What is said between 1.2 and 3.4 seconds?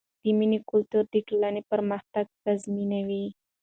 ټولنې پرمختګ تضمینوي.